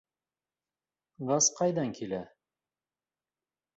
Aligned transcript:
Газ 1.31 1.49
ҡайҙан 1.61 1.93
килә? 1.99 2.23